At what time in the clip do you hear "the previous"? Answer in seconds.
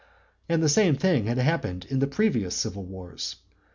1.99-2.55